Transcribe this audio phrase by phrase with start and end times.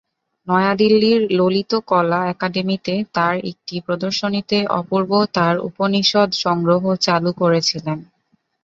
[0.47, 7.97] নয়াদিল্লির ললিত কলা একাডেমিতে তাঁর একটি প্রদর্শনীতে অপূর্ব তার উপনিষদ সংগ্রহ চালু করেছিলেন।